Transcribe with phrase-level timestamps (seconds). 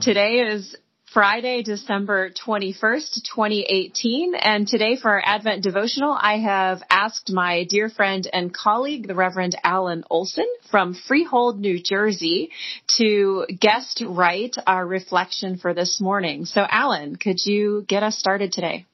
[0.00, 0.74] Today is
[1.12, 4.34] Friday, December 21st, 2018.
[4.34, 9.14] And today for our Advent devotional, I have asked my dear friend and colleague, the
[9.14, 12.50] Reverend Alan Olson from Freehold, New Jersey,
[12.96, 16.46] to guest write our reflection for this morning.
[16.46, 18.86] So Alan, could you get us started today?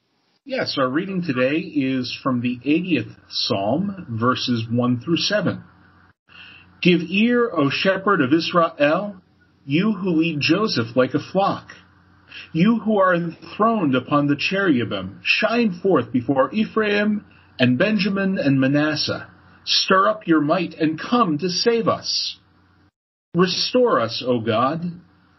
[0.45, 5.63] Yes, our reading today is from the 80th Psalm, verses 1 through 7.
[6.83, 9.23] Give ear, O shepherd of Israel,
[9.67, 11.71] you who lead Joseph like a flock.
[12.53, 17.25] You who are enthroned upon the cherubim, shine forth before Ephraim
[17.59, 19.27] and Benjamin and Manasseh.
[19.65, 22.39] Stir up your might and come to save us.
[23.35, 24.85] Restore us, O God.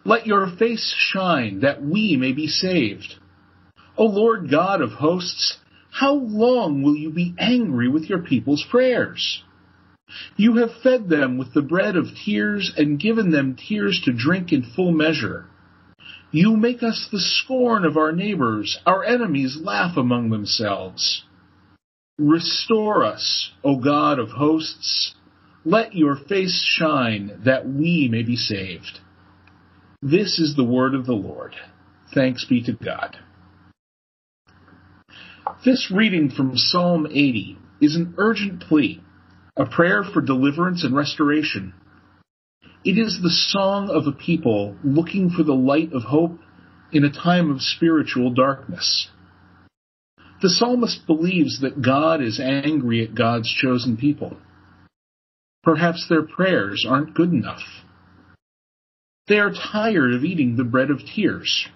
[0.03, 3.15] Let your face shine that we may be saved.
[3.97, 5.57] O Lord God of hosts,
[5.89, 9.41] how long will you be angry with your people's prayers?
[10.35, 14.53] You have fed them with the bread of tears and given them tears to drink
[14.53, 15.45] in full measure.
[16.31, 18.79] You make us the scorn of our neighbors.
[18.85, 21.23] Our enemies laugh among themselves.
[22.17, 25.15] Restore us, O God of hosts.
[25.63, 28.99] Let your face shine that we may be saved.
[30.01, 31.55] This is the word of the Lord.
[32.13, 33.17] Thanks be to God.
[35.65, 39.01] This reading from Psalm 80 is an urgent plea,
[39.57, 41.73] a prayer for deliverance and restoration
[42.87, 46.39] it is the song of a people looking for the light of hope
[46.91, 49.09] in a time of spiritual darkness.
[50.41, 54.37] The psalmist believes that God is angry at God's chosen people.
[55.63, 57.63] Perhaps their prayers aren't good enough.
[59.27, 61.67] They are tired of eating the bread of tears.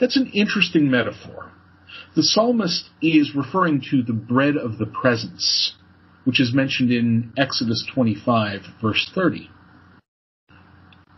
[0.00, 1.52] That's an interesting metaphor.
[2.16, 5.74] The psalmist is referring to the bread of the presence,
[6.24, 9.50] which is mentioned in Exodus 25, verse 30.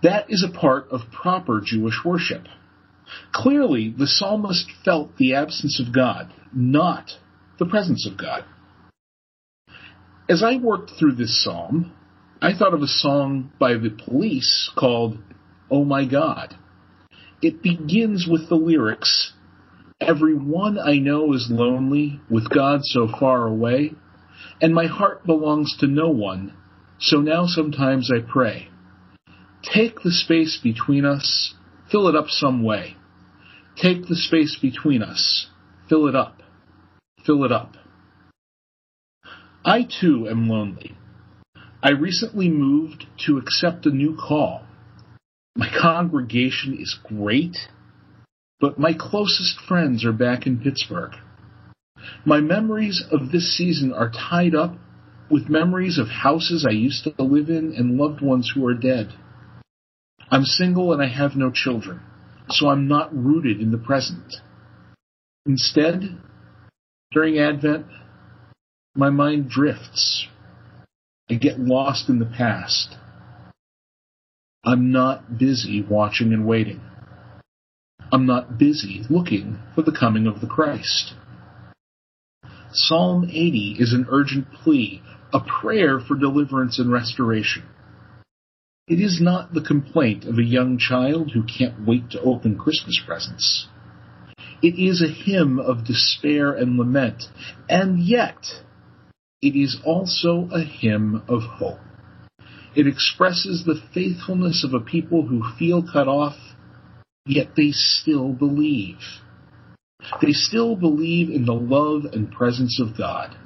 [0.02, 2.46] That is a part of proper Jewish worship.
[3.32, 7.12] Clearly, the psalmist felt the absence of God, not
[7.58, 8.44] the presence of God.
[10.28, 11.92] As I worked through this psalm,
[12.40, 15.18] I thought of a song by the police called
[15.70, 16.56] Oh My God.
[17.42, 19.32] It begins with the lyrics
[20.00, 23.94] Every one I know is lonely, with God so far away,
[24.60, 26.54] and my heart belongs to no one,
[26.98, 28.68] so now sometimes I pray.
[29.62, 31.54] Take the space between us,
[31.90, 32.96] fill it up some way.
[33.76, 35.48] Take the space between us,
[35.88, 36.42] fill it up,
[37.24, 37.74] fill it up.
[39.64, 40.96] I too am lonely.
[41.82, 44.62] I recently moved to accept a new call.
[45.56, 47.56] My congregation is great,
[48.60, 51.12] but my closest friends are back in Pittsburgh.
[52.24, 54.76] My memories of this season are tied up
[55.30, 59.12] with memories of houses I used to live in and loved ones who are dead.
[60.30, 62.00] I'm single and I have no children,
[62.48, 64.34] so I'm not rooted in the present.
[65.46, 66.18] Instead,
[67.12, 67.86] during Advent,
[68.94, 70.26] my mind drifts.
[71.30, 72.96] I get lost in the past.
[74.64, 76.80] I'm not busy watching and waiting.
[78.12, 81.14] I'm not busy looking for the coming of the Christ.
[82.76, 85.00] Psalm 80 is an urgent plea,
[85.32, 87.62] a prayer for deliverance and restoration.
[88.88, 93.00] It is not the complaint of a young child who can't wait to open Christmas
[93.06, 93.68] presents.
[94.60, 97.22] It is a hymn of despair and lament,
[97.68, 98.44] and yet
[99.40, 101.78] it is also a hymn of hope.
[102.74, 106.36] It expresses the faithfulness of a people who feel cut off,
[107.24, 108.98] yet they still believe.
[110.20, 113.36] They still believe in the love and presence of God.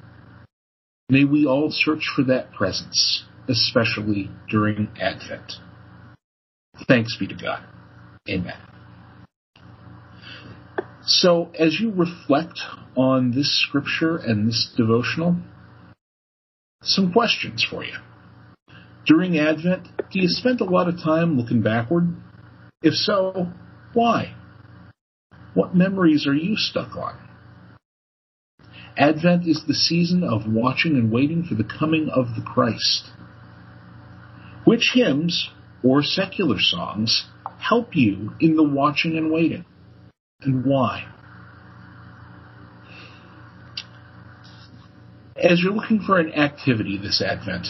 [1.09, 5.55] May we all search for that presence especially during Advent.
[6.87, 7.65] Thanks be to God.
[8.29, 8.59] Amen.
[11.03, 12.61] So, as you reflect
[12.97, 15.37] on this scripture and this devotional,
[16.83, 17.97] some questions for you.
[19.07, 22.15] During Advent, do you spend a lot of time looking backward?
[22.83, 23.49] If so,
[23.95, 24.35] why?
[25.55, 27.17] What memories are you stuck on?
[28.97, 33.11] Advent is the season of watching and waiting for the coming of the Christ.
[34.65, 35.51] Which hymns
[35.83, 37.27] or secular songs
[37.59, 39.65] help you in the watching and waiting?
[40.41, 41.07] And why?
[45.37, 47.69] As you're looking for an activity this Advent,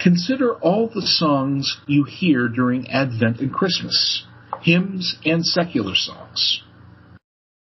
[0.00, 4.26] consider all the songs you hear during Advent and Christmas,
[4.62, 6.62] hymns and secular songs.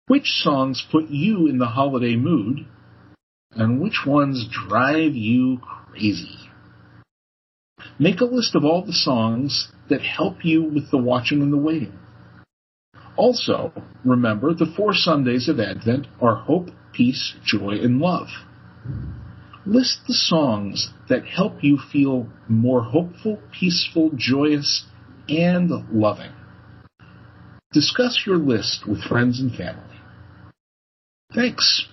[0.07, 2.67] Which songs put you in the holiday mood,
[3.53, 6.39] and which ones drive you crazy?
[7.99, 11.59] Make a list of all the songs that help you with the watching and the
[11.59, 11.99] waiting.
[13.17, 13.73] Also,
[14.05, 18.29] remember the four Sundays of Advent are hope, peace, joy, and love.
[19.67, 24.85] List the songs that help you feel more hopeful, peaceful, joyous,
[25.29, 26.33] and loving.
[27.75, 29.83] Discuss your list with friends and family.
[31.35, 31.89] Thanks.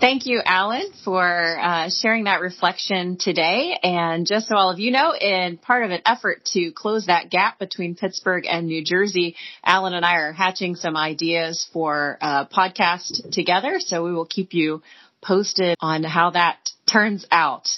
[0.00, 3.78] Thank you, Alan, for uh, sharing that reflection today.
[3.80, 7.30] And just so all of you know, in part of an effort to close that
[7.30, 12.46] gap between Pittsburgh and New Jersey, Alan and I are hatching some ideas for a
[12.46, 13.76] podcast together.
[13.78, 14.82] So we will keep you
[15.22, 17.68] posted on how that turns out.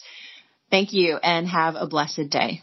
[0.70, 2.62] Thank you and have a blessed day.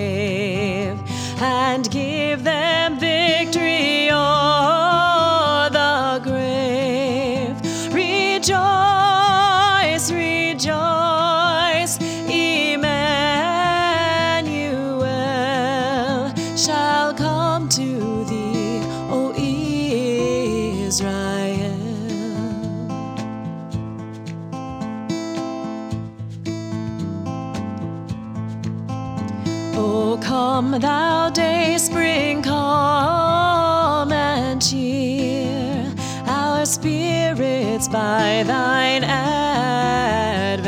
[30.61, 35.91] come, thou day spring, come and cheer
[36.27, 40.61] our spirits by thine advent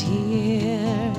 [0.00, 1.12] here.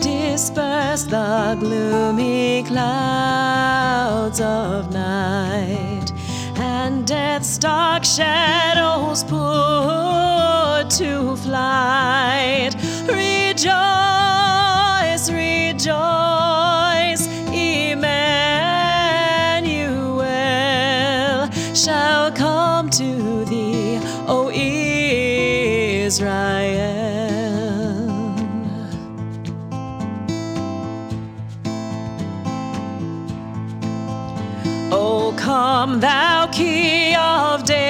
[0.00, 6.12] Disperse the gloomy clouds of night
[6.56, 12.74] and death's dark shadows put to flight.
[13.06, 13.89] Rejoice,
[26.10, 28.10] Israel.
[34.90, 37.80] O come, thou key of David,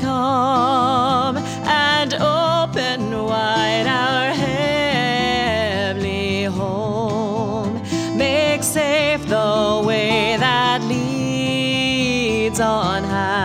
[0.00, 7.80] come and open wide our heavenly home.
[8.18, 13.37] Make safe the way that leads on high